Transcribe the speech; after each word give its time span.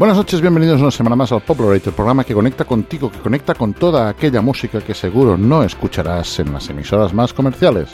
Buenas 0.00 0.16
noches, 0.16 0.40
bienvenidos 0.40 0.80
una 0.80 0.90
semana 0.90 1.14
más 1.14 1.30
al 1.30 1.42
Popularitor, 1.42 1.88
el 1.88 1.94
programa 1.94 2.24
que 2.24 2.32
conecta 2.32 2.64
contigo, 2.64 3.12
que 3.12 3.18
conecta 3.18 3.54
con 3.54 3.74
toda 3.74 4.08
aquella 4.08 4.40
música 4.40 4.80
que 4.80 4.94
seguro 4.94 5.36
no 5.36 5.62
escucharás 5.62 6.38
en 6.38 6.54
las 6.54 6.70
emisoras 6.70 7.12
más 7.12 7.34
comerciales. 7.34 7.90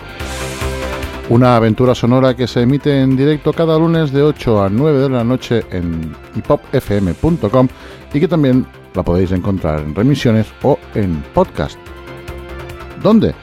Una 1.30 1.56
aventura 1.56 1.96
sonora 1.96 2.36
que 2.36 2.46
se 2.46 2.60
emite 2.60 3.00
en 3.00 3.16
directo 3.16 3.52
cada 3.52 3.76
lunes 3.76 4.12
de 4.12 4.22
8 4.22 4.62
a 4.62 4.68
9 4.68 5.00
de 5.00 5.08
la 5.08 5.24
noche 5.24 5.64
en 5.72 6.14
hipopfm.com 6.36 7.66
y 8.14 8.20
que 8.20 8.28
también 8.28 8.64
la 8.94 9.02
podéis 9.02 9.32
encontrar 9.32 9.80
en 9.80 9.92
remisiones 9.92 10.46
o 10.62 10.78
en 10.94 11.24
podcast. 11.34 11.76
¿Dónde? 13.02 13.34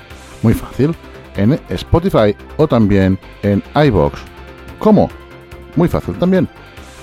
Muy 0.42 0.54
fácil, 0.54 0.96
en 1.36 1.60
Spotify 1.68 2.34
o 2.56 2.66
también 2.66 3.20
en 3.42 3.62
iBox. 3.76 4.22
¿Cómo? 4.80 5.10
Muy 5.76 5.90
fácil 5.90 6.16
también. 6.16 6.48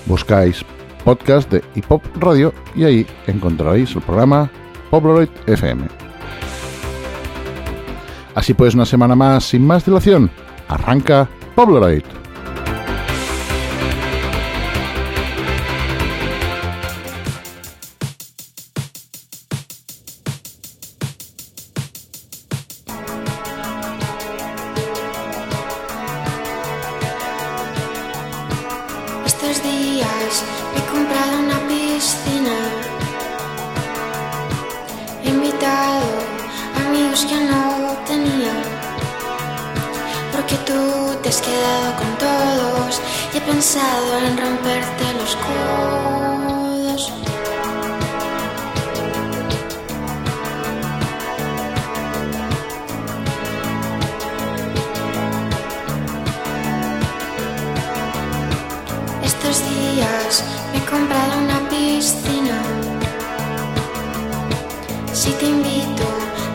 Buscáis 0.07 0.65
podcast 1.03 1.51
de 1.51 1.63
Hip 1.75 1.85
Hop 1.89 2.01
Radio 2.19 2.53
y 2.75 2.83
ahí 2.83 3.07
encontraréis 3.27 3.95
el 3.95 4.01
programa 4.01 4.49
Polaroid 4.89 5.29
FM. 5.47 5.83
Así 8.35 8.53
pues, 8.53 8.75
una 8.75 8.85
semana 8.85 9.15
más, 9.15 9.43
sin 9.43 9.65
más 9.65 9.85
dilación, 9.85 10.31
arranca 10.67 11.27
Polaroid. 11.55 12.20
Pensado 43.45 44.17
en 44.19 44.37
romperte 44.37 45.13
los 45.19 45.35
codos. 45.35 47.13
Estos 59.23 59.59
días 59.69 60.43
me 60.71 60.77
he 60.79 60.85
comprado 60.85 61.39
una 61.43 61.69
piscina. 61.69 62.61
Si 65.13 65.31
te 65.31 65.45
invito, 65.45 66.03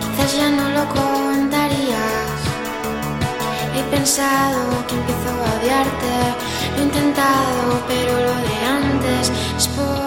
quizás 0.00 0.37
ya 0.37 0.50
no 0.50 0.69
lo 0.71 0.84
contarías. 0.88 2.38
He 3.77 3.82
pensado 3.94 4.87
que 4.87 4.94
empiezo 4.94 5.31
a 5.31 5.61
odiarte. 5.61 6.46
Lo 6.76 6.82
he 6.82 6.84
intentado, 6.84 7.82
pero 7.88 8.12
lo 8.20 8.34
de 8.37 8.64
antes 8.66 9.32
es 9.56 9.69
por 9.69 10.06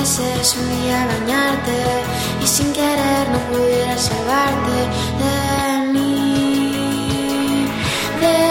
vinieses 0.00 0.56
un 0.56 0.82
día 0.82 1.06
bañarte 1.06 1.78
y 2.42 2.46
sin 2.46 2.72
querer 2.72 3.28
no 3.28 3.38
pudiera 3.50 3.98
salvarte 3.98 4.78
de 5.20 5.92
mí, 5.92 7.66
de 8.20 8.49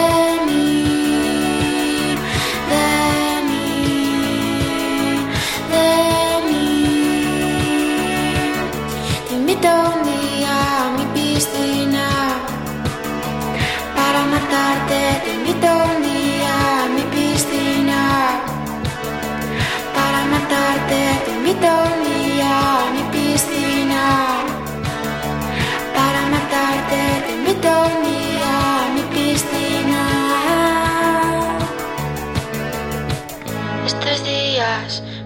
me 21.60 22.30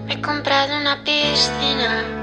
he 0.09 0.21
comprado 0.21 0.77
una 0.77 1.03
piscina. 1.03 2.14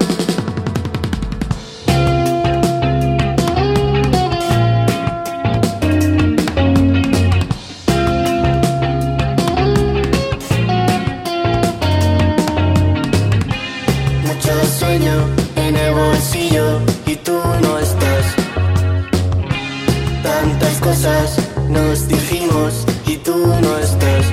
No 23.47 23.77
estás. 23.77 24.25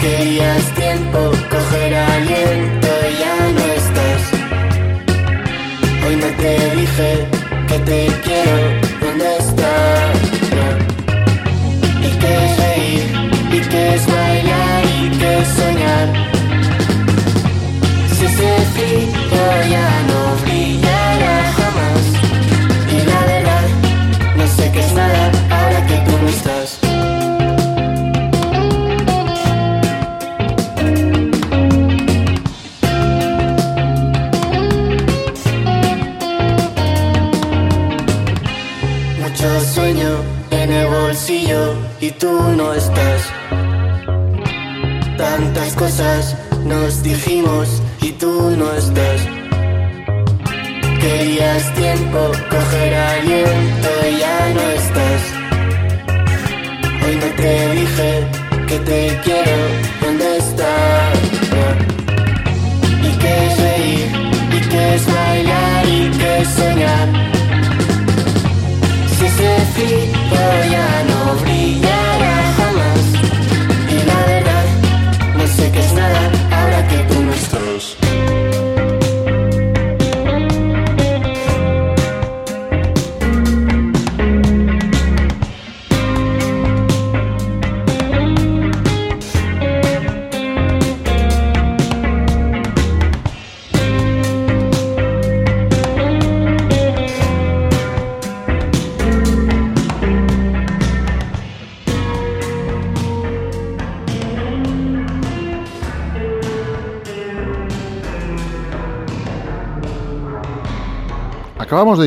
Querías 0.00 0.64
tiempo, 0.74 1.18
coger 1.50 1.94
aliento 1.94 2.88
ya 3.20 3.36
no 3.56 3.64
estás. 3.80 4.22
Hoy 6.06 6.16
no 6.16 6.26
te 6.42 6.76
dije 6.76 7.26
que 7.68 7.78
te 7.80 8.06
quiero, 8.24 8.77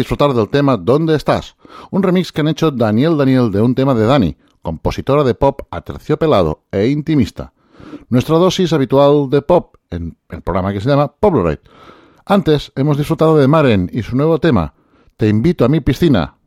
disfrutar 0.02 0.34
del 0.34 0.50
tema 0.50 0.78
¿Dónde 0.78 1.16
estás? 1.16 1.56
Un 1.92 2.02
remix 2.02 2.32
que 2.32 2.42
han 2.42 2.48
hecho 2.48 2.72
Daniel 2.72 3.18
Daniel 3.18 3.52
de 3.52 3.62
un 3.62 3.76
tema 3.76 3.94
de 3.94 4.06
Dani, 4.06 4.36
compositora 4.64 5.24
de 5.24 5.36
pop 5.36 5.62
aterciopelado 5.70 6.64
e 6.72 6.88
intimista. 6.88 7.54
Nuestra 8.10 8.38
dosis 8.38 8.74
habitual 8.74 9.30
de 9.30 9.44
pop 9.44 9.76
en 9.92 10.18
el 10.30 10.42
programa 10.42 10.74
que 10.74 10.82
se 10.82 10.90
llama 10.90 11.14
Poblorate. 11.20 11.70
Antes 12.26 12.72
hemos 12.76 12.98
disfrutado 12.98 13.38
de 13.38 13.48
Maren 13.48 13.92
y 13.94 14.02
su 14.02 14.16
nuevo 14.16 14.40
tema, 14.40 14.74
Te 15.18 15.30
invito 15.30 15.66
a 15.66 15.70
mi 15.70 15.82
piscina 15.82 16.38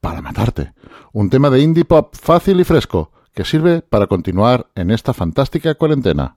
para 0.00 0.22
matarte. 0.22 0.72
Un 1.12 1.28
tema 1.28 1.50
de 1.50 1.60
indie 1.60 1.84
pop 1.84 2.14
fácil 2.18 2.60
y 2.60 2.64
fresco 2.64 3.12
que 3.34 3.44
sirve 3.44 3.82
para 3.82 4.06
continuar 4.06 4.68
en 4.74 4.90
esta 4.90 5.12
fantástica 5.12 5.74
cuarentena. 5.74 6.36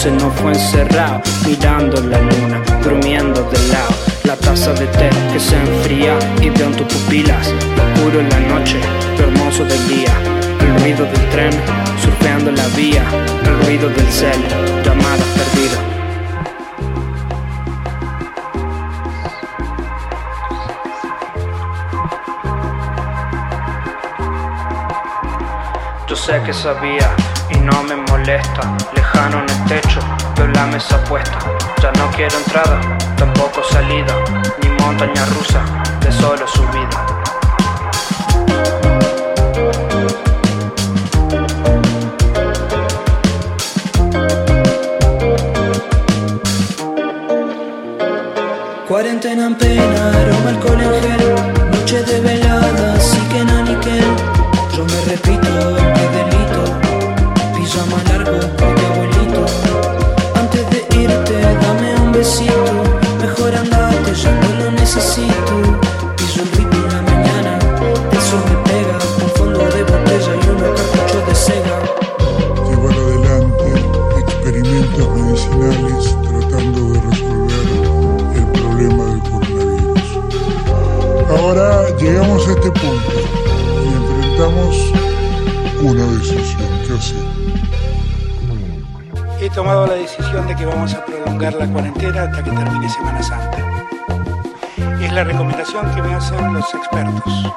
Se 0.00 0.10
nos 0.12 0.32
fue 0.36 0.52
encerrado, 0.52 1.20
mirando 1.46 2.00
la 2.00 2.18
luna, 2.22 2.62
durmiendo 2.82 3.42
de 3.50 3.58
lado. 3.68 3.94
La 4.24 4.34
taza 4.34 4.72
de 4.72 4.86
té 4.86 5.10
que 5.30 5.38
se 5.38 5.54
enfría 5.56 6.18
y 6.40 6.48
veo 6.48 6.68
en 6.68 6.72
tus 6.74 6.86
pupilas. 6.86 7.52
Lo 7.76 7.82
oscuro 7.84 8.20
en 8.20 8.30
la 8.30 8.40
noche, 8.40 8.78
lo 9.18 9.24
hermoso 9.24 9.62
del 9.64 9.88
día. 9.88 10.14
El 10.60 10.80
ruido 10.80 11.04
del 11.04 11.28
tren, 11.28 11.52
surfeando 12.02 12.50
la 12.50 12.66
vía. 12.68 13.04
El 13.44 13.66
ruido 13.66 13.90
del 13.90 14.06
cel, 14.10 14.40
llamadas 14.82 15.26
perdidas. 15.36 15.80
Yo 26.08 26.16
sé 26.16 26.40
que 26.46 26.54
sabía 26.54 27.14
y 27.50 27.58
no 27.58 27.82
me 27.84 27.96
molesta. 27.96 28.76
Lejano 28.94 29.42
en 29.42 29.50
el 29.50 29.64
techo, 29.66 30.00
veo 30.36 30.46
la 30.48 30.66
mesa 30.66 31.02
puesta. 31.04 31.38
Ya 31.82 31.92
no 31.92 32.10
quiero 32.10 32.36
entrada, 32.38 32.80
tampoco 33.16 33.62
salida. 33.64 34.14
Ni 34.62 34.68
montaña 34.82 35.24
rusa, 35.26 35.60
de 36.00 36.12
solo 36.12 36.46
subida. 36.46 37.20
Cuarentena 48.90 49.46
en 49.46 49.54
pena, 49.54 50.10
aroma 50.10 50.50
alcohol 50.50 50.80
en 50.80 51.70
Noche 51.70 52.02
de 52.02 52.20
velada, 52.20 53.00
sí 53.00 53.20
que 53.30 53.38
en 53.38 53.48
aniquel 53.48 54.04
Yo 54.76 54.84
me 54.84 55.00
repito, 55.12 55.48
aunque 55.48 56.08
delito 56.08 56.39
llama 57.70 58.02
largo 58.08 58.79
He 89.50 89.52
tomado 89.52 89.84
la 89.84 89.94
decisión 89.94 90.46
de 90.46 90.54
que 90.54 90.64
vamos 90.64 90.94
a 90.94 91.04
prolongar 91.04 91.54
la 91.54 91.66
cuarentena 91.66 92.22
hasta 92.22 92.40
que 92.44 92.52
termine 92.52 92.88
Semana 92.88 93.20
Santa. 93.20 93.58
Es 95.02 95.12
la 95.12 95.24
recomendación 95.24 95.92
que 95.92 96.02
me 96.02 96.14
hacen 96.14 96.54
los 96.54 96.72
expertos. 96.72 97.50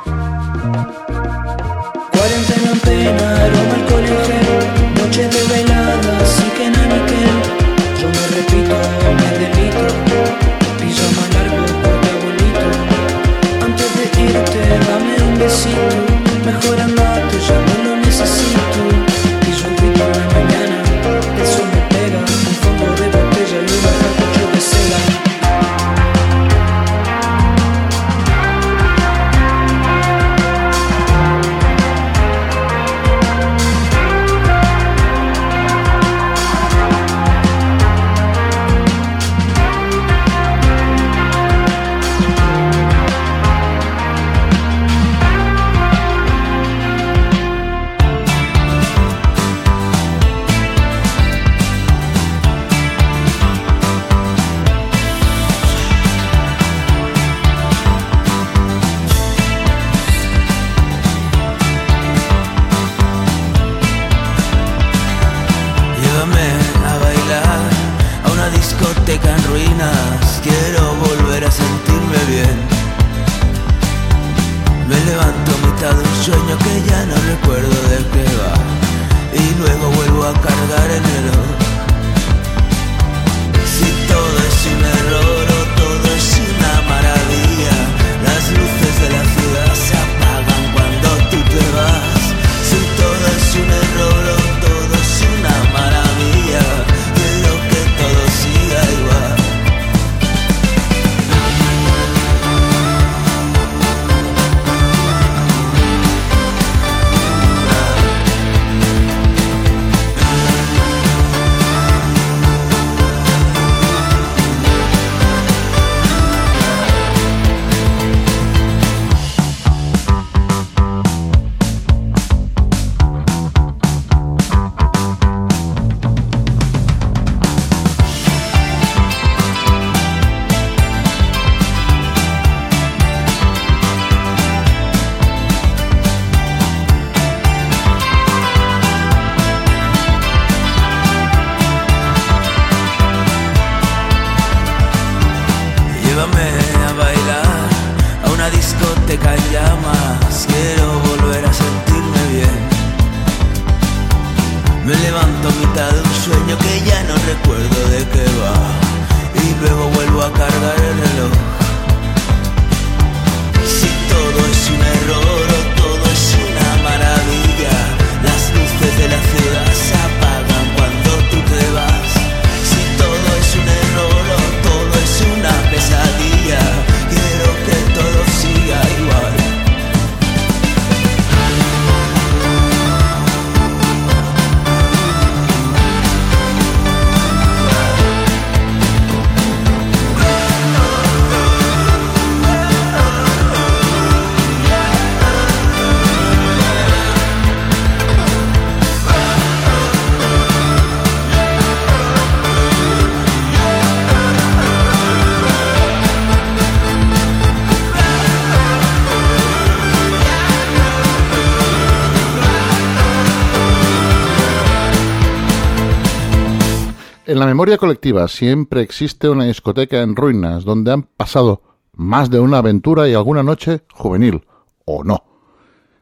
memoria 217.63 217.77
colectiva 217.77 218.27
siempre 218.27 218.81
existe 218.81 219.29
una 219.29 219.45
discoteca 219.45 220.01
en 220.01 220.17
ruinas 220.17 220.65
donde 220.65 220.91
han 220.91 221.03
pasado 221.03 221.61
más 221.93 222.29
de 222.29 222.41
una 222.41 222.57
aventura 222.57 223.07
y 223.07 223.13
alguna 223.13 223.41
noche 223.41 223.83
juvenil, 223.93 224.43
o 224.83 225.05
no. 225.05 225.23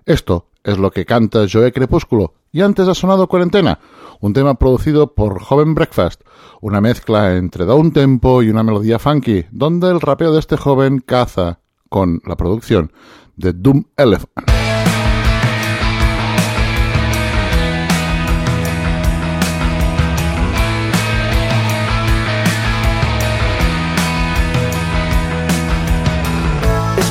Esto 0.07 0.47
es 0.63 0.79
lo 0.79 0.89
que 0.89 1.05
canta 1.05 1.45
Joe 1.47 1.71
Crepúsculo, 1.71 2.33
y 2.51 2.61
antes 2.61 2.87
ha 2.87 2.95
sonado 2.95 3.27
Cuarentena, 3.27 3.77
un 4.21 4.33
tema 4.33 4.55
producido 4.55 5.13
por 5.13 5.39
Joven 5.39 5.75
Breakfast, 5.75 6.23
una 6.61 6.81
mezcla 6.81 7.37
entre 7.37 7.65
down 7.65 7.91
tempo 7.91 8.41
y 8.41 8.49
una 8.49 8.63
melodía 8.63 8.97
funky, 8.97 9.45
donde 9.51 9.91
el 9.91 10.01
rapeo 10.01 10.33
de 10.33 10.39
este 10.39 10.57
joven 10.57 10.97
caza 10.97 11.59
con 11.89 12.23
la 12.25 12.37
producción 12.37 12.91
de 13.35 13.53
Doom 13.53 13.83
Elephant. 13.97 14.70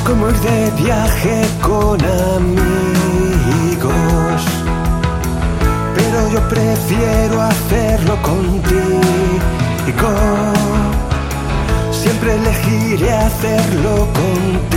como 0.05 0.29
ir 0.29 0.39
de 0.39 0.71
viaje 0.83 1.47
con 1.61 1.99
amigos, 2.35 2.61
pero 5.95 6.29
yo 6.31 6.39
prefiero 6.49 7.41
hacerlo 7.41 8.21
contigo. 8.21 9.01
Siempre 11.91 12.35
elegiré 12.35 13.11
hacerlo 13.13 14.07
contigo. 14.13 14.70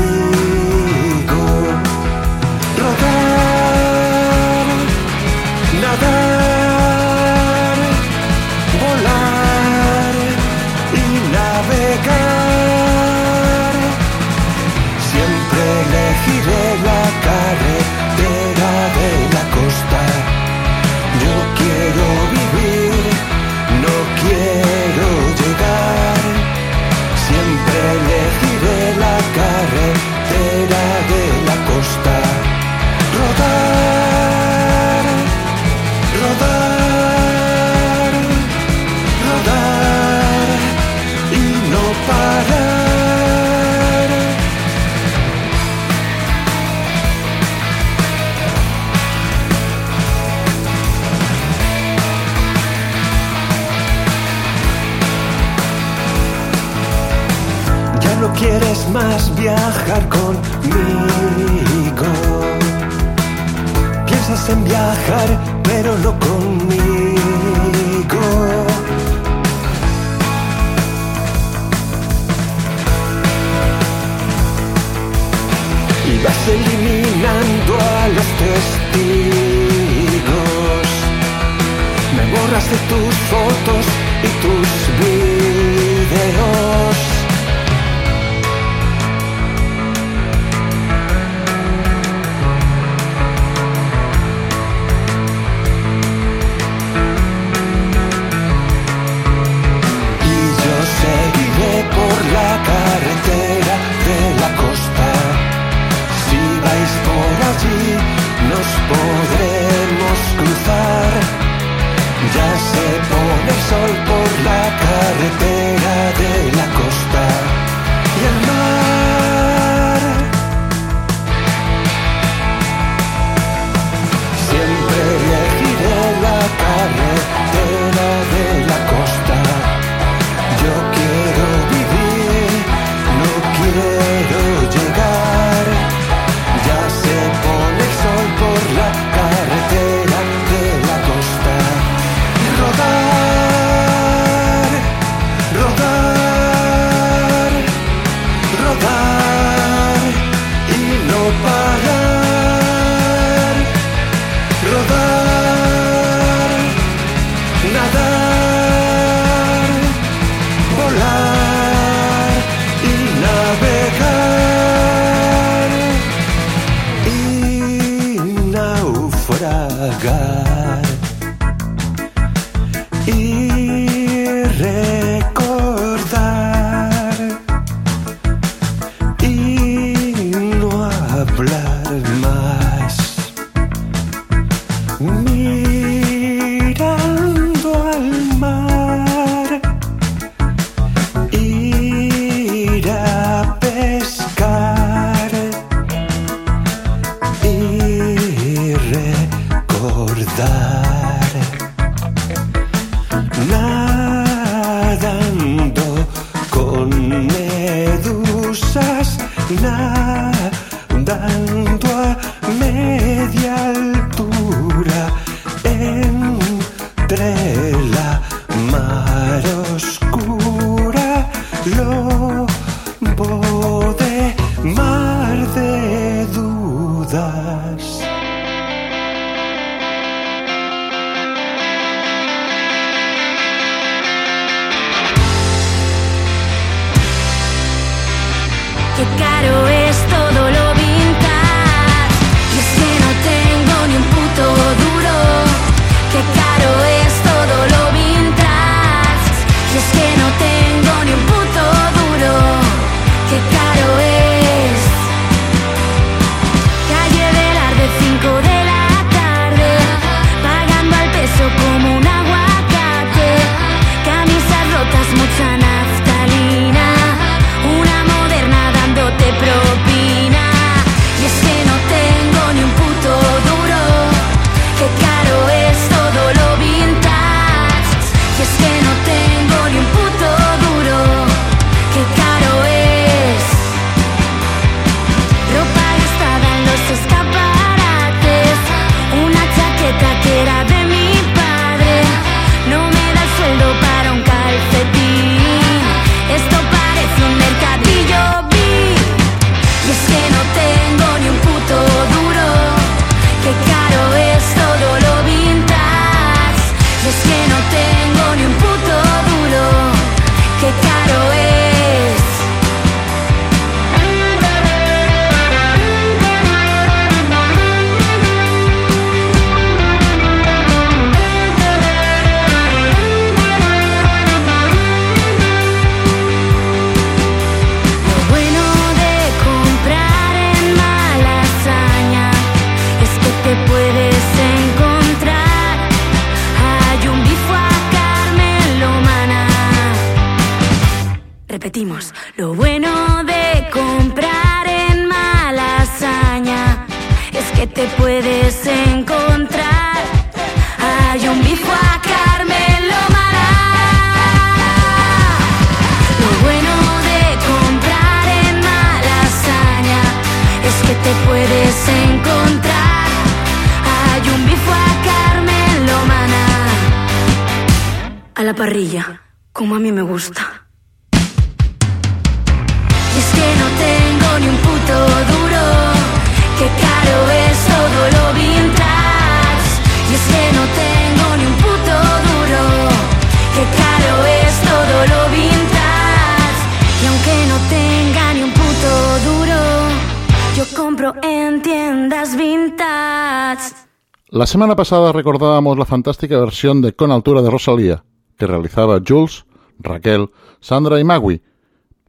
semana 394.54 394.76
pasada 394.76 395.10
recordábamos 395.10 395.76
la 395.76 395.84
fantástica 395.84 396.38
versión 396.38 396.80
de 396.80 396.92
Con 396.92 397.10
Altura 397.10 397.42
de 397.42 397.50
Rosalía, 397.50 398.04
que 398.38 398.46
realizaba 398.46 399.00
Jules, 399.04 399.46
Raquel, 399.80 400.30
Sandra 400.60 401.00
y 401.00 401.02
Magui, 401.02 401.42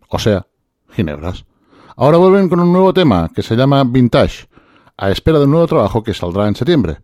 o 0.09 0.19
sea, 0.19 0.45
Ginebras. 0.91 1.47
Ahora 1.95 2.19
vuelven 2.19 2.47
con 2.47 2.59
un 2.59 2.71
nuevo 2.71 2.93
tema 2.93 3.31
que 3.33 3.41
se 3.41 3.55
llama 3.55 3.83
Vintage, 3.83 4.47
a 4.95 5.09
espera 5.09 5.39
de 5.39 5.45
un 5.45 5.51
nuevo 5.53 5.65
trabajo 5.65 6.03
que 6.03 6.13
saldrá 6.13 6.47
en 6.47 6.55
septiembre. 6.55 6.99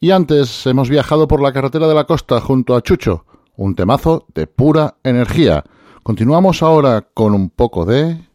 Y 0.00 0.10
antes 0.10 0.66
hemos 0.66 0.88
viajado 0.88 1.28
por 1.28 1.40
la 1.40 1.52
carretera 1.52 1.86
de 1.86 1.94
la 1.94 2.02
costa 2.02 2.40
junto 2.40 2.74
a 2.74 2.82
Chucho, 2.82 3.26
un 3.54 3.76
temazo 3.76 4.26
de 4.34 4.48
pura 4.48 4.96
energía. 5.04 5.62
Continuamos 6.02 6.64
ahora 6.64 7.06
con 7.14 7.32
un 7.32 7.50
poco 7.50 7.84
de... 7.84 8.27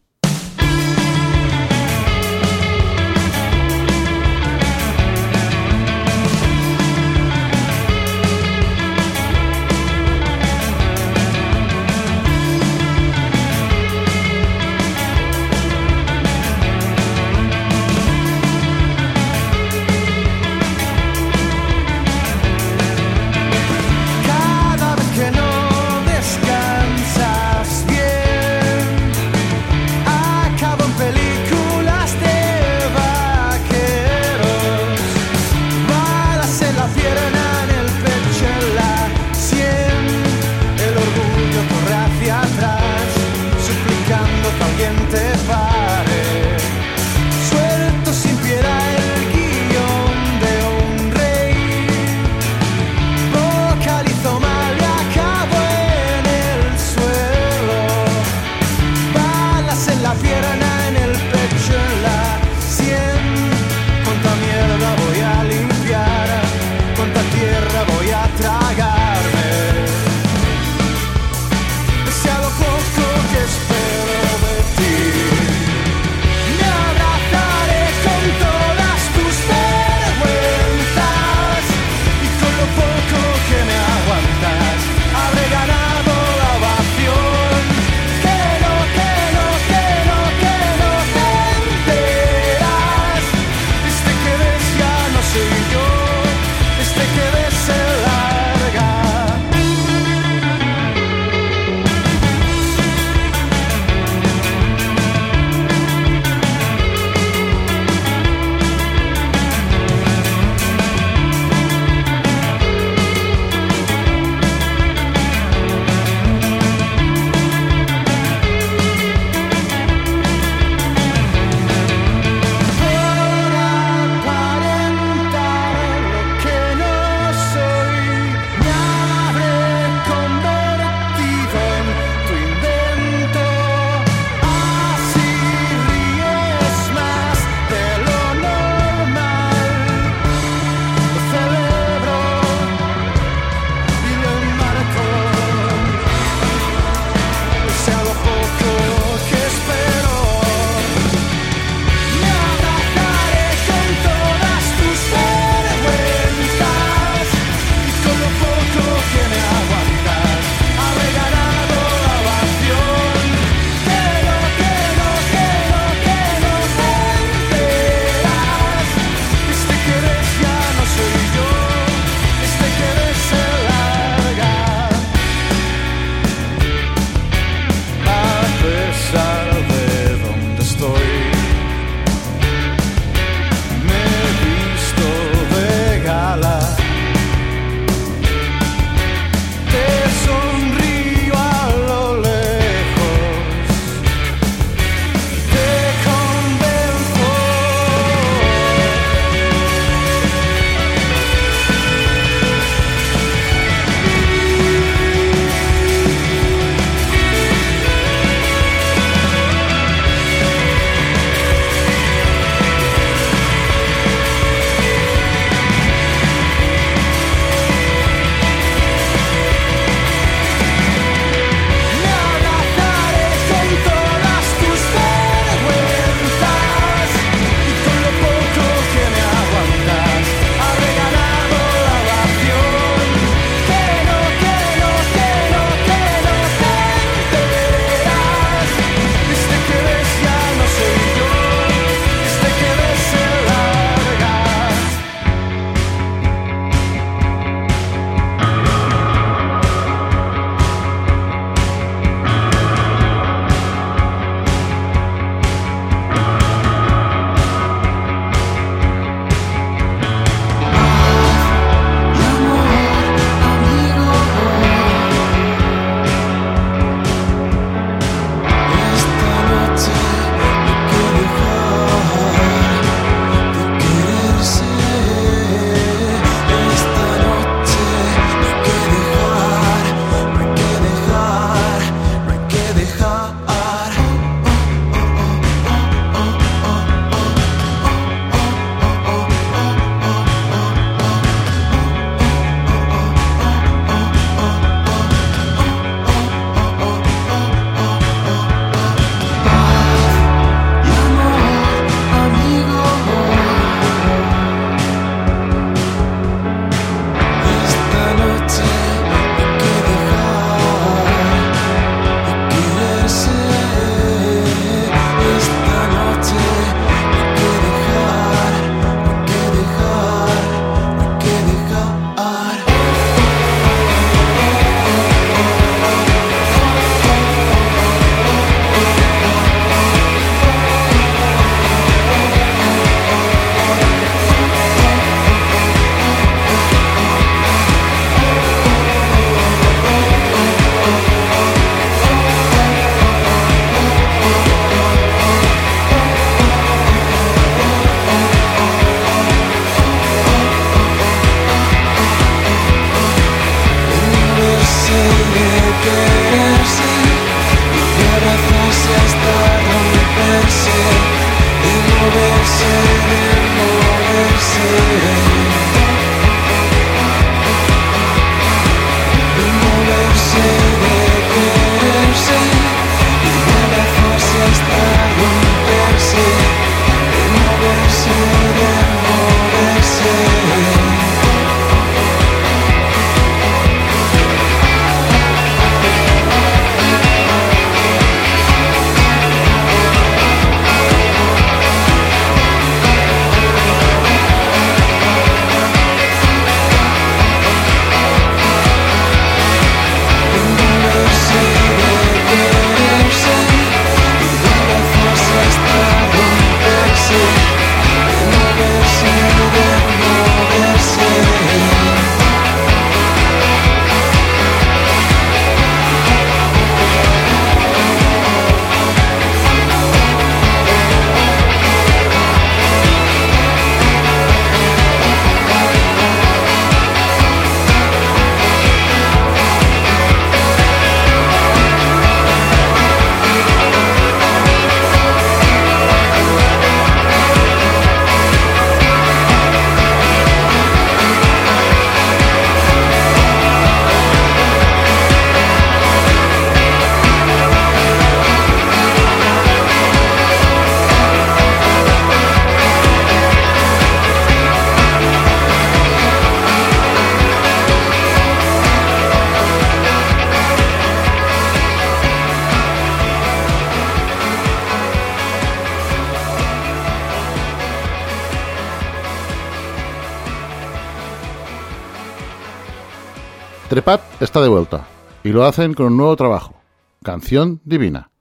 Trepat 473.74 474.22
está 474.22 474.40
de 474.40 474.48
vuelta 474.48 474.86
y 475.24 475.30
lo 475.30 475.44
hacen 475.44 475.74
con 475.74 475.86
un 475.86 475.96
nuevo 475.96 476.14
trabajo, 476.14 476.54
Canción 477.02 477.60
Divina. 477.64 478.12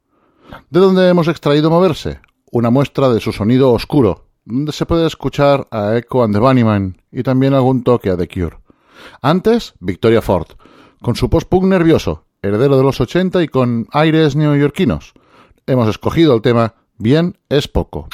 ¿De 0.72 0.80
dónde 0.80 1.08
hemos 1.08 1.28
extraído 1.28 1.70
Moverse? 1.70 2.22
Una 2.50 2.72
muestra 2.72 3.10
de 3.10 3.20
su 3.20 3.32
sonido 3.32 3.72
oscuro, 3.72 4.26
donde 4.46 4.72
se 4.72 4.88
puede 4.88 5.06
escuchar 5.06 5.68
a 5.70 5.96
Echo 5.96 6.24
and 6.24 6.34
the 6.34 6.40
Bunnyman 6.40 7.00
y 7.12 7.22
también 7.22 7.54
algún 7.54 7.84
toque 7.84 8.10
a 8.10 8.18
The 8.18 8.28
Cure. 8.28 8.58
Antes, 9.22 9.76
Victoria 9.80 10.24
Ford, 10.24 10.48
con 11.04 11.16
su 11.16 11.30
post-punk 11.30 11.66
nervioso, 11.66 12.26
heredero 12.42 12.76
de 12.76 12.84
los 12.84 13.00
80 13.00 13.44
y 13.44 13.48
con 13.48 13.86
aires 13.92 14.36
neoyorquinos. 14.36 15.14
Hemos 15.68 15.88
escogido 15.88 16.34
el 16.34 16.42
tema 16.42 16.74
Bien 16.98 17.38
es 17.50 17.68
poco. 17.68 18.10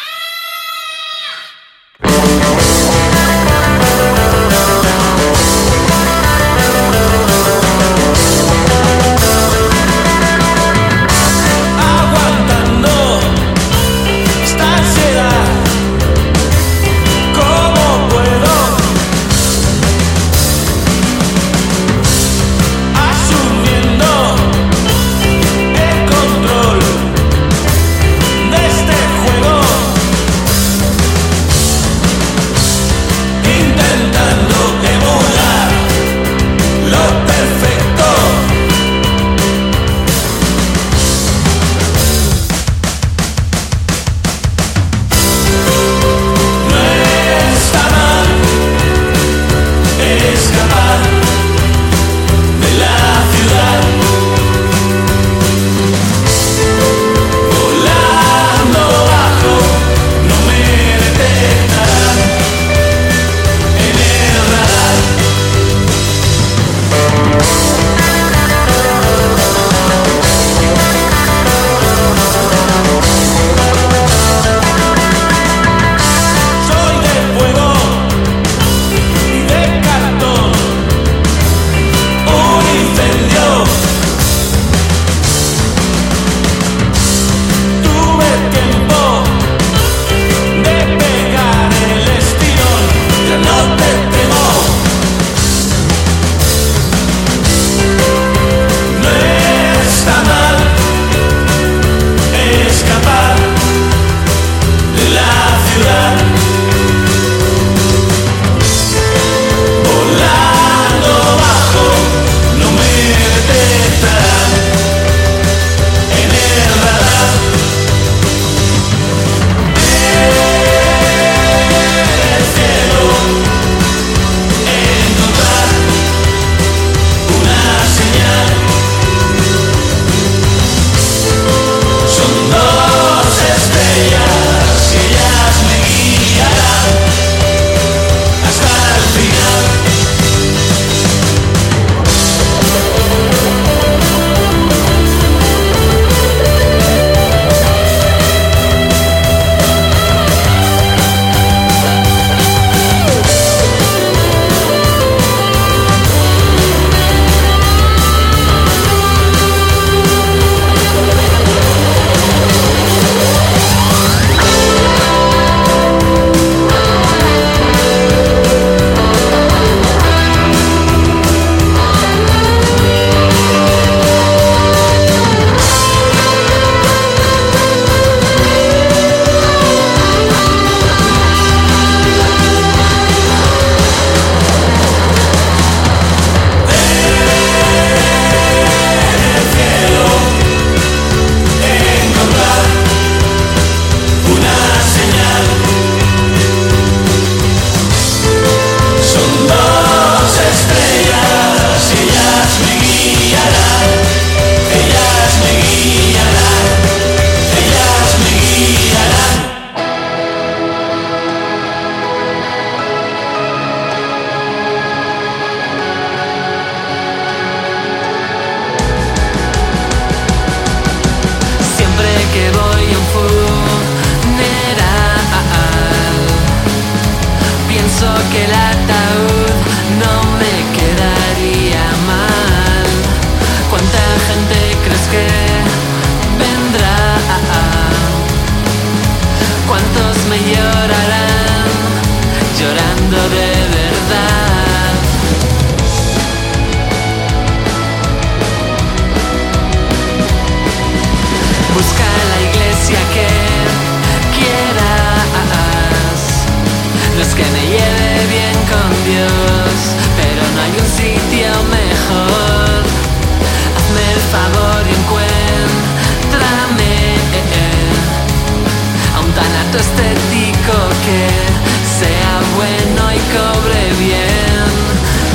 Cobre 273.35 273.81
bien. 273.99 274.69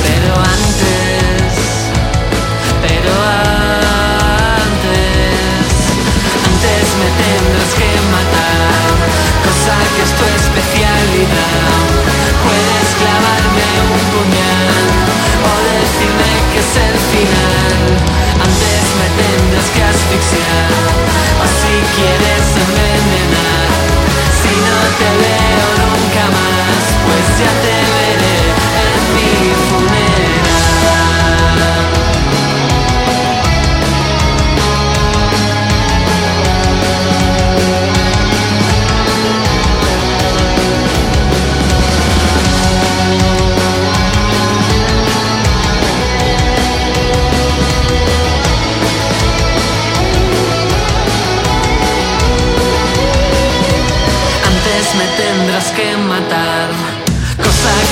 Pero 0.05 0.31
antes, 0.35 1.51
pero 2.85 3.13
antes, 4.65 5.69
antes 6.49 6.85
me 7.01 7.09
tendrás 7.21 7.71
que 7.79 7.91
matar, 8.15 8.87
cosa 9.45 9.75
que 9.93 10.01
es 10.07 10.13
tu 10.19 10.25
especialidad. 10.41 11.83
Puedes 12.45 12.87
clavarme 13.01 13.69
un 13.95 14.03
puñal 14.13 14.85
o 15.49 15.53
decirme 15.73 16.31
que 16.51 16.59
es 16.65 16.73
el 16.87 16.97
final. 17.13 17.81
Antes 18.45 18.85
me 18.99 19.07
tendrás 19.19 19.67
que 19.73 19.81
asfixiar 19.93 20.69
o 21.41 21.45
si 21.59 21.73
quieres 21.95 22.34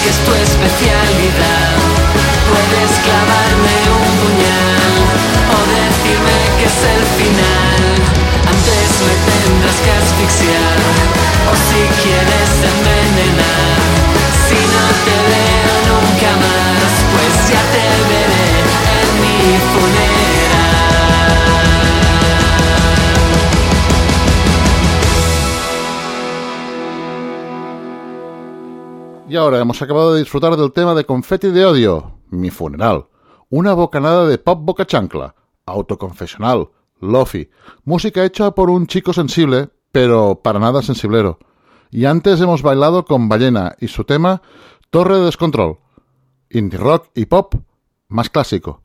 que 0.04 0.10
es 0.10 0.20
tu 0.26 0.34
especialidad. 0.34 1.72
Puedes 2.52 2.92
clavarme 3.06 3.76
un 4.00 4.12
puñal 4.20 4.96
o 5.56 5.60
decirme 5.80 6.36
que 6.60 6.66
es 6.68 6.80
el 6.96 7.04
final. 7.20 7.84
Antes 8.54 8.90
me 9.08 9.16
tendrás 9.32 9.78
que 9.84 9.92
asfixiar 10.04 10.78
o 11.48 11.54
si 11.68 11.82
quieres 12.04 12.52
envenenar. 12.74 13.80
Si 14.48 14.60
no 14.76 14.86
te 15.08 15.18
veo 15.32 15.76
nunca 15.92 16.32
más, 16.44 16.92
pues 17.14 17.34
ya 17.50 17.64
te 17.74 17.88
veré 18.12 18.50
en 19.00 19.10
mi 19.24 19.38
funeral. 19.72 20.03
Y 29.34 29.36
ahora 29.36 29.60
hemos 29.60 29.82
acabado 29.82 30.14
de 30.14 30.20
disfrutar 30.20 30.56
del 30.58 30.72
tema 30.74 30.94
de 30.94 31.06
Confetti 31.06 31.48
de 31.50 31.66
Odio, 31.66 32.20
Mi 32.30 32.52
Funeral, 32.52 33.08
una 33.50 33.74
bocanada 33.74 34.28
de 34.28 34.38
pop 34.38 34.60
boca 34.62 34.86
chancla, 34.86 35.34
autoconfesional, 35.66 36.70
lofi, 37.00 37.50
música 37.84 38.24
hecha 38.24 38.52
por 38.52 38.70
un 38.70 38.86
chico 38.86 39.12
sensible, 39.12 39.70
pero 39.92 40.42
para 40.44 40.60
nada 40.60 40.84
sensiblero. 40.84 41.40
Y 41.90 42.06
antes 42.06 42.40
hemos 42.42 42.62
bailado 42.62 43.06
con 43.06 43.28
Ballena 43.28 43.76
y 43.80 43.88
su 43.88 44.04
tema 44.04 44.44
Torre 44.92 45.18
de 45.18 45.26
Descontrol, 45.26 45.80
indie 46.52 46.78
rock 46.78 47.08
y 47.16 47.26
pop 47.26 47.56
más 48.10 48.30
clásico, 48.30 48.84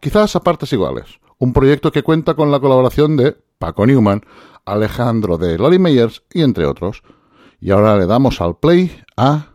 quizás 0.00 0.36
a 0.36 0.44
partes 0.44 0.72
iguales. 0.72 1.18
Un 1.38 1.52
proyecto 1.52 1.90
que 1.90 2.04
cuenta 2.04 2.34
con 2.34 2.52
la 2.52 2.60
colaboración 2.60 3.16
de 3.16 3.36
Paco 3.58 3.84
Newman, 3.84 4.22
Alejandro 4.64 5.36
de 5.36 5.58
Lolly 5.58 5.80
Meyers 5.80 6.22
y 6.32 6.42
entre 6.42 6.64
otros. 6.66 7.02
Y 7.58 7.72
ahora 7.72 7.96
le 7.96 8.06
damos 8.06 8.40
al 8.40 8.56
play 8.56 8.96
a 9.16 9.50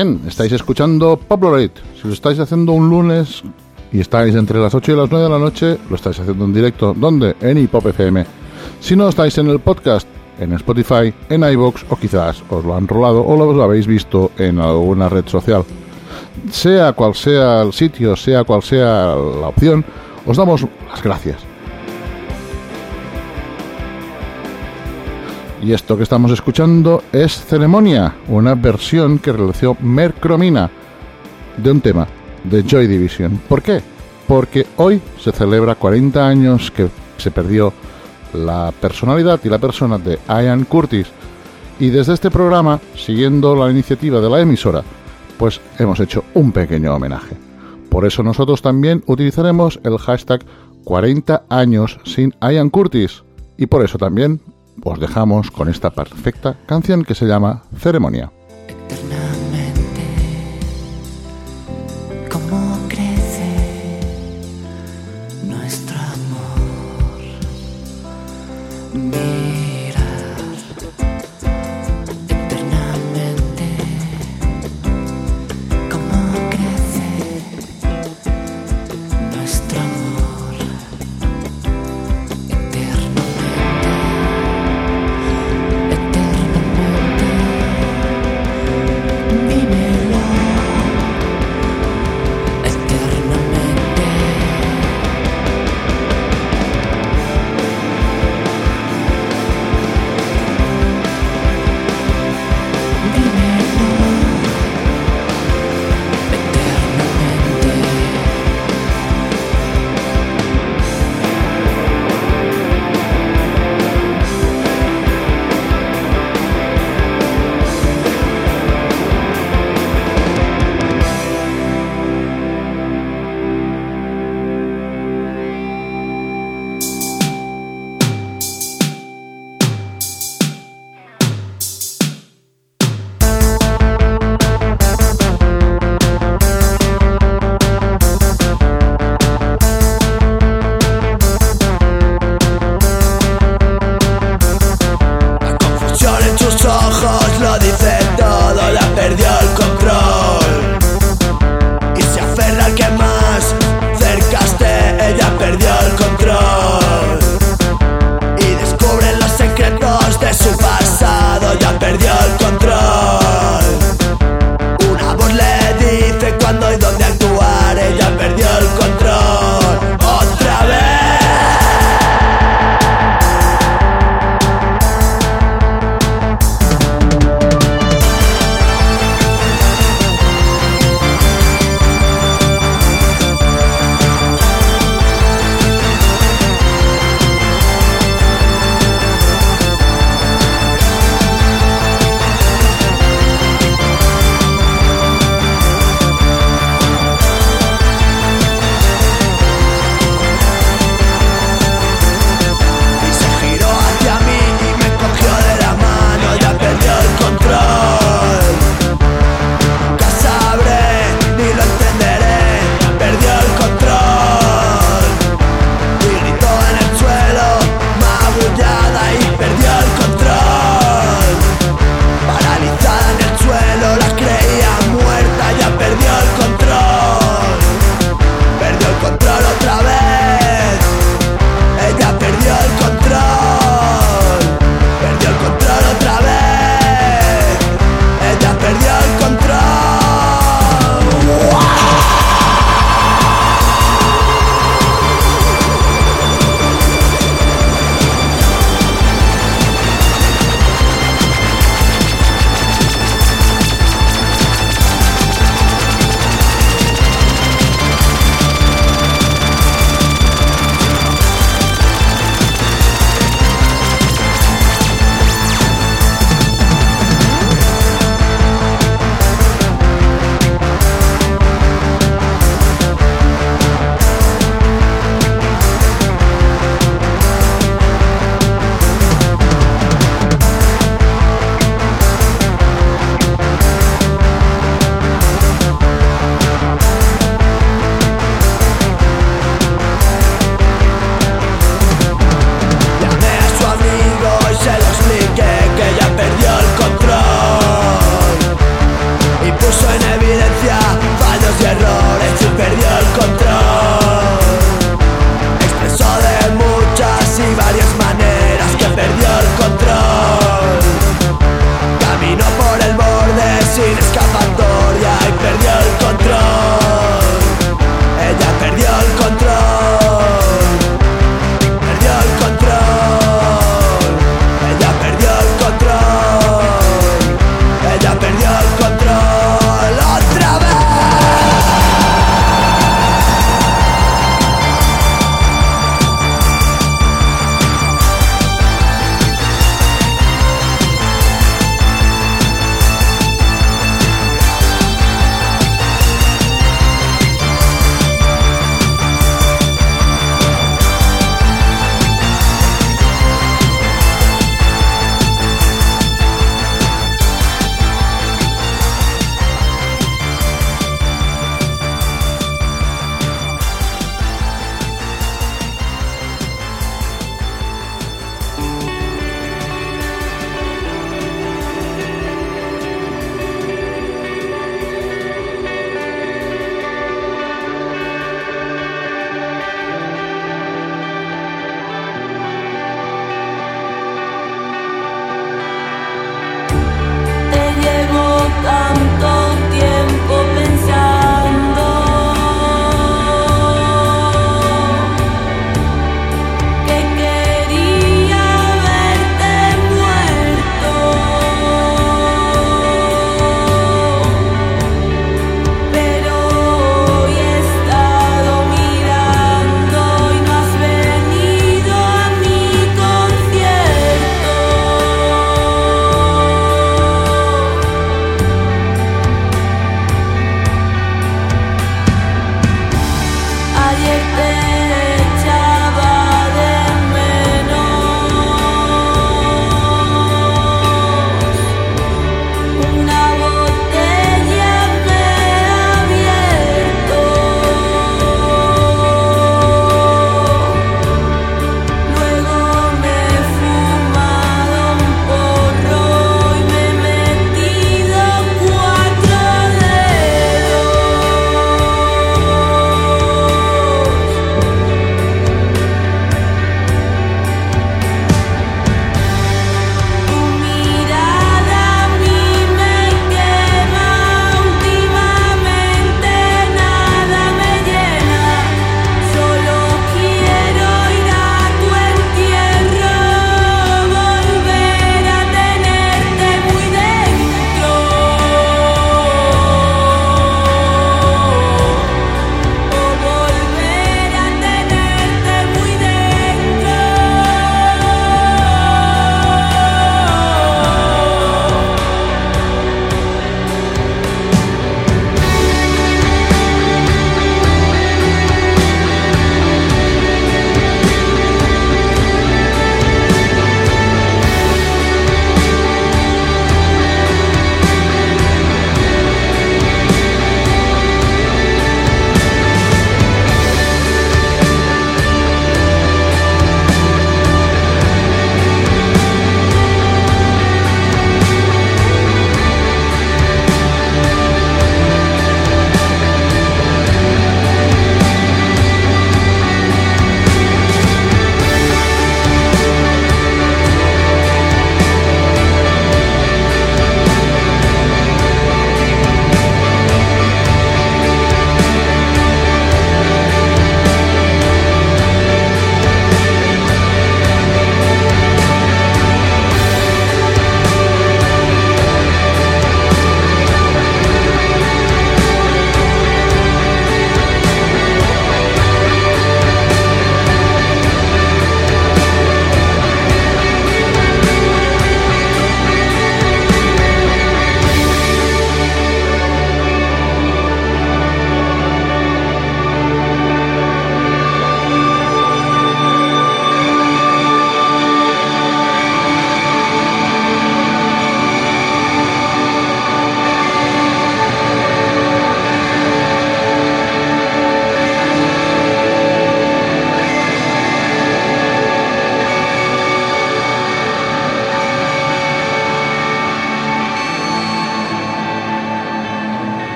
Bien, 0.00 0.20
estáis 0.28 0.52
escuchando 0.52 1.16
Poplorate. 1.16 1.80
Si 2.00 2.06
lo 2.06 2.14
estáis 2.14 2.38
haciendo 2.38 2.70
un 2.70 2.88
lunes 2.88 3.42
y 3.90 3.98
estáis 3.98 4.32
entre 4.36 4.60
las 4.60 4.72
8 4.72 4.92
y 4.92 4.94
las 4.94 5.10
9 5.10 5.24
de 5.24 5.28
la 5.28 5.40
noche, 5.40 5.76
lo 5.90 5.96
estáis 5.96 6.20
haciendo 6.20 6.44
en 6.44 6.54
directo. 6.54 6.94
¿Dónde? 6.96 7.34
En 7.40 7.58
Hip 7.58 7.74
Hop 7.74 7.88
FM. 7.88 8.24
Si 8.78 8.94
no 8.94 9.08
estáis 9.08 9.36
en 9.38 9.48
el 9.48 9.58
podcast, 9.58 10.06
en 10.38 10.52
Spotify, 10.52 11.12
en 11.28 11.42
iVoox 11.42 11.82
o 11.90 11.96
quizás 11.96 12.44
os 12.48 12.64
lo 12.64 12.76
han 12.76 12.86
rolado 12.86 13.26
o 13.26 13.52
lo 13.52 13.60
habéis 13.60 13.88
visto 13.88 14.30
en 14.38 14.60
alguna 14.60 15.08
red 15.08 15.26
social. 15.26 15.64
Sea 16.48 16.92
cual 16.92 17.16
sea 17.16 17.62
el 17.62 17.72
sitio, 17.72 18.14
sea 18.14 18.44
cual 18.44 18.62
sea 18.62 19.16
la 19.16 19.48
opción, 19.48 19.84
os 20.24 20.36
damos 20.36 20.64
las 20.88 21.02
gracias. 21.02 21.47
Y 25.60 25.72
esto 25.72 25.96
que 25.96 26.04
estamos 26.04 26.30
escuchando 26.30 27.02
es 27.12 27.32
Ceremonia, 27.32 28.14
una 28.28 28.54
versión 28.54 29.18
que 29.18 29.32
realizó 29.32 29.76
Mercromina 29.80 30.70
de 31.56 31.70
un 31.70 31.80
tema 31.80 32.06
de 32.44 32.62
Joy 32.62 32.86
Division. 32.86 33.40
¿Por 33.48 33.62
qué? 33.62 33.82
Porque 34.28 34.66
hoy 34.76 35.00
se 35.18 35.32
celebra 35.32 35.74
40 35.74 36.26
años 36.26 36.70
que 36.70 36.88
se 37.16 37.32
perdió 37.32 37.72
la 38.32 38.72
personalidad 38.80 39.40
y 39.42 39.48
la 39.48 39.58
persona 39.58 39.98
de 39.98 40.18
Ian 40.28 40.64
Curtis. 40.64 41.08
Y 41.80 41.90
desde 41.90 42.14
este 42.14 42.30
programa, 42.30 42.80
siguiendo 42.94 43.56
la 43.56 43.70
iniciativa 43.70 44.20
de 44.20 44.30
la 44.30 44.40
emisora, 44.40 44.84
pues 45.38 45.60
hemos 45.78 45.98
hecho 45.98 46.24
un 46.34 46.52
pequeño 46.52 46.94
homenaje. 46.94 47.36
Por 47.90 48.06
eso 48.06 48.22
nosotros 48.22 48.62
también 48.62 49.02
utilizaremos 49.06 49.80
el 49.82 49.98
hashtag 49.98 50.42
40 50.84 51.44
años 51.48 51.98
sin 52.04 52.32
Ian 52.40 52.70
Curtis. 52.70 53.24
Y 53.56 53.66
por 53.66 53.84
eso 53.84 53.98
también 53.98 54.40
os 54.84 55.00
dejamos 55.00 55.50
con 55.50 55.68
esta 55.68 55.90
perfecta 55.90 56.56
canción 56.66 57.04
que 57.04 57.14
se 57.14 57.26
llama 57.26 57.62
Ceremonia. 57.76 58.32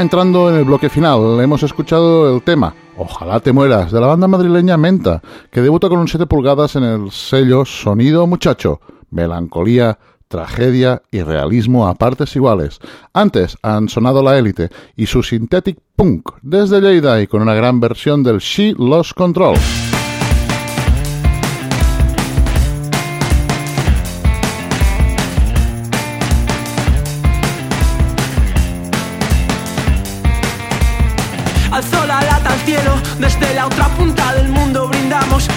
Entrando 0.00 0.50
en 0.50 0.56
el 0.56 0.64
bloque 0.64 0.88
final, 0.88 1.40
hemos 1.40 1.62
escuchado 1.62 2.34
el 2.34 2.42
tema 2.42 2.74
Ojalá 2.96 3.40
te 3.40 3.52
mueras 3.52 3.92
de 3.92 4.00
la 4.00 4.08
banda 4.08 4.26
madrileña 4.26 4.76
Menta, 4.76 5.22
que 5.50 5.60
debuta 5.60 5.88
con 5.88 6.00
un 6.00 6.08
7 6.08 6.26
pulgadas 6.26 6.74
en 6.74 6.82
el 6.82 7.10
sello 7.12 7.64
Sonido 7.64 8.26
Muchacho, 8.26 8.80
melancolía, 9.10 9.98
tragedia 10.26 11.02
y 11.10 11.22
realismo 11.22 11.86
a 11.86 11.94
partes 11.94 12.34
iguales. 12.34 12.80
Antes 13.12 13.56
han 13.62 13.88
sonado 13.88 14.22
La 14.22 14.36
Élite 14.36 14.68
y 14.96 15.06
su 15.06 15.22
synthetic 15.22 15.78
punk 15.94 16.30
desde 16.42 16.80
Lleida 16.80 17.24
con 17.26 17.40
una 17.40 17.54
gran 17.54 17.80
versión 17.80 18.22
del 18.22 18.38
She 18.38 18.74
Lost 18.76 19.12
Control. 19.12 19.56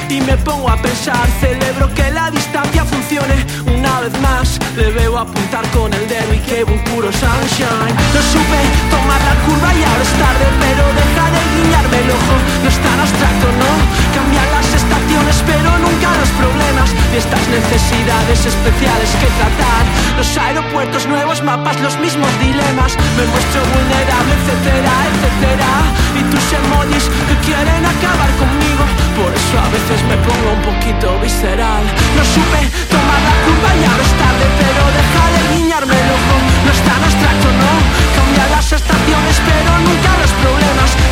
Y 0.09 0.21
me 0.21 0.37
pongo 0.37 0.69
a 0.69 0.77
pensar, 0.77 1.27
celebro 1.39 1.93
que 1.93 2.11
la 2.11 2.29
distancia 2.29 2.85
funcione 2.85 3.35
una 3.65 4.01
vez 4.01 4.13
más. 4.21 4.59
Le 4.75 4.91
veo 4.91 5.17
apuntar 5.17 5.65
con 5.71 5.93
el 5.93 6.07
dedo 6.07 6.33
y 6.33 6.39
que 6.39 6.63
un 6.63 6.79
puro 6.85 7.11
sunshine. 7.11 7.95
No 8.13 8.21
supe 8.33 8.59
tomar 8.89 9.21
la 9.21 9.35
curva 9.45 9.73
y 9.73 9.83
ahora 9.83 10.03
es 10.03 10.13
tarde, 10.23 10.45
pero 10.63 10.83
deja 11.01 11.25
de 11.35 11.41
guiñarme 11.55 11.97
el 12.03 12.11
ojo. 12.11 12.35
No 12.63 12.69
es 12.69 12.77
tan 12.77 12.99
abstracto, 12.99 13.47
no. 13.61 13.71
Cambian 14.15 14.51
las 14.51 14.80
estaciones, 15.21 15.43
pero 15.45 15.77
nunca 15.79 16.09
los 16.17 16.29
problemas 16.29 16.89
y 17.13 17.17
estas 17.17 17.47
necesidades 17.47 18.45
especiales 18.45 19.09
que 19.19 19.27
tratar. 19.37 19.83
Los 20.17 20.37
aeropuertos, 20.37 21.07
nuevos 21.07 21.43
mapas, 21.43 21.79
los 21.81 21.97
mismos 21.99 22.29
dilemas. 22.39 22.95
Me 23.17 23.25
muestro 23.25 23.61
vulnerable, 23.73 24.33
etcétera, 24.39 24.93
etcétera. 25.09 25.71
Y 26.17 26.21
tus 26.31 26.45
emojis 26.53 27.05
que 27.27 27.35
quieren 27.45 27.83
acabar 27.85 28.29
conmigo. 28.37 28.83
Por 29.17 29.31
eso 29.33 29.55
a 29.59 29.69
veces 29.69 29.99
me 30.09 30.17
pongo 30.17 30.49
un 30.57 30.61
poquito 30.61 31.19
visceral. 31.19 31.83
No 32.17 32.23
supe 32.25 32.61
tomar 32.89 33.21
la 33.21 33.35
curva 33.45 33.69
y 33.77 33.83
ahora 33.85 34.03
es 34.03 34.13
tarde, 34.17 34.45
pero 34.61 34.81
deja 34.97 35.23
de 35.35 35.41
guiñarme 35.53 35.95
el 35.95 36.09
ojo. 36.17 36.35
No 36.65 36.71
es 36.71 36.81
tan 36.81 37.01
abstracto, 37.03 37.47
no. 37.61 37.71
Cambia 38.17 38.45
las 38.55 38.67
estaciones, 38.71 39.35
pero 39.45 39.71
nunca 39.85 40.11
los. 40.21 40.30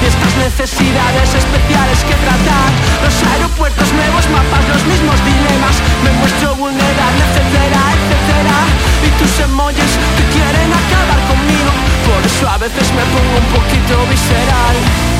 Y 0.01 0.05
estas 0.05 0.33
necesidades 0.35 1.29
especiales 1.33 1.99
que 2.07 2.15
tratar. 2.25 2.69
Los 3.03 3.15
aeropuertos, 3.23 3.91
nuevos 3.93 4.25
mapas, 4.29 4.63
los 4.69 4.83
mismos 4.85 5.17
dilemas. 5.23 5.75
Me 6.03 6.11
muestro 6.19 6.55
vulnerable, 6.55 7.21
etcétera, 7.27 7.81
etcétera. 7.97 8.57
Y 9.05 9.09
tus 9.19 9.33
emojis 9.39 9.93
que 10.17 10.23
quieren 10.35 10.69
acabar 10.71 11.19
conmigo. 11.27 11.71
Por 12.07 12.21
eso 12.25 12.49
a 12.49 12.57
veces 12.57 12.87
me 12.93 13.03
pongo 13.13 13.35
un 13.43 13.49
poquito 13.53 13.93
visceral. 14.09 15.18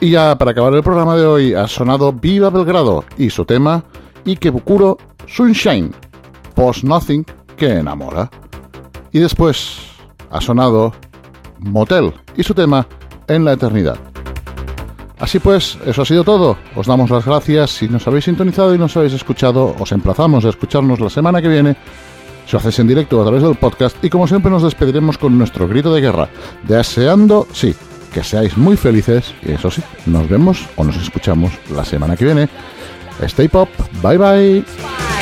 Y 0.00 0.10
ya 0.10 0.38
para 0.38 0.52
acabar 0.52 0.72
el 0.74 0.82
programa 0.82 1.16
de 1.16 1.26
hoy 1.26 1.54
ha 1.54 1.66
sonado 1.66 2.12
Viva 2.12 2.50
Belgrado 2.50 3.04
y 3.16 3.30
su 3.30 3.44
tema 3.44 3.82
Ikebukuro 4.24 4.96
Sunshine, 5.26 5.92
Post 6.54 6.84
Nothing 6.84 7.26
que 7.56 7.78
enamora. 7.78 8.30
Y 9.12 9.18
después 9.18 9.80
ha 10.30 10.40
sonado 10.40 10.92
Motel 11.58 12.14
y 12.36 12.44
su 12.44 12.54
tema 12.54 12.86
En 13.26 13.44
la 13.44 13.54
Eternidad. 13.54 13.98
Así 15.18 15.40
pues, 15.40 15.76
eso 15.84 16.02
ha 16.02 16.04
sido 16.04 16.22
todo. 16.22 16.56
Os 16.76 16.86
damos 16.86 17.10
las 17.10 17.24
gracias 17.24 17.70
si 17.70 17.88
nos 17.88 18.06
habéis 18.06 18.26
sintonizado 18.26 18.74
y 18.74 18.78
nos 18.78 18.96
habéis 18.96 19.14
escuchado. 19.14 19.74
Os 19.78 19.90
emplazamos 19.90 20.44
a 20.44 20.50
escucharnos 20.50 21.00
la 21.00 21.10
semana 21.10 21.42
que 21.42 21.48
viene 21.48 21.76
lo 22.52 22.58
hacéis 22.58 22.78
en 22.78 22.88
directo 22.88 23.20
a 23.20 23.24
través 23.24 23.42
del 23.42 23.56
podcast 23.56 24.02
y 24.02 24.10
como 24.10 24.26
siempre 24.26 24.50
nos 24.50 24.62
despediremos 24.62 25.18
con 25.18 25.36
nuestro 25.36 25.68
grito 25.68 25.92
de 25.92 26.00
guerra, 26.00 26.28
deseando, 26.64 27.46
sí, 27.52 27.74
que 28.12 28.24
seáis 28.24 28.56
muy 28.56 28.76
felices 28.76 29.34
y 29.42 29.52
eso 29.52 29.70
sí, 29.70 29.82
nos 30.06 30.28
vemos 30.28 30.66
o 30.76 30.84
nos 30.84 30.96
escuchamos 30.96 31.52
la 31.70 31.84
semana 31.84 32.16
que 32.16 32.24
viene. 32.24 32.48
Stay 33.22 33.48
pop, 33.48 33.68
bye 34.02 34.16
bye. 34.16 35.17